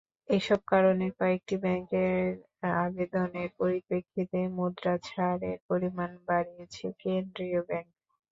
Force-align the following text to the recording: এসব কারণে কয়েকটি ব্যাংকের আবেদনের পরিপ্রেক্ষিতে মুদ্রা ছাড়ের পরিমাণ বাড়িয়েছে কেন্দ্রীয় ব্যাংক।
এসব 0.29 0.59
কারণে 0.71 1.05
কয়েকটি 1.19 1.55
ব্যাংকের 1.63 2.25
আবেদনের 2.81 3.49
পরিপ্রেক্ষিতে 3.59 4.39
মুদ্রা 4.57 4.93
ছাড়ের 5.07 5.57
পরিমাণ 5.69 6.09
বাড়িয়েছে 6.27 6.85
কেন্দ্রীয় 7.01 7.59
ব্যাংক। 7.69 7.89